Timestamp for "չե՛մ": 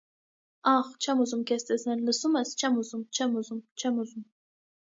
2.63-2.81, 3.19-3.31, 3.83-4.01